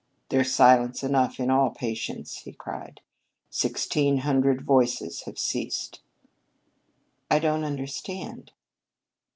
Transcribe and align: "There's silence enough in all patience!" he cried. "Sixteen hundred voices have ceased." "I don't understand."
"There's 0.29 0.51
silence 0.51 1.03
enough 1.03 1.39
in 1.39 1.51
all 1.51 1.69
patience!" 1.69 2.37
he 2.37 2.53
cried. 2.53 3.01
"Sixteen 3.51 4.17
hundred 4.25 4.63
voices 4.65 5.21
have 5.25 5.37
ceased." 5.37 6.01
"I 7.29 7.37
don't 7.37 7.63
understand." 7.63 8.51